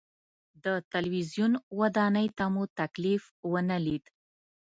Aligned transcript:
د 0.63 0.65
تلویزیون 0.93 1.53
ودانۍ 1.79 2.27
ته 2.37 2.45
مو 2.53 2.63
تکلیف 2.79 3.23
ونه 3.51 3.77
لید. 3.85 4.05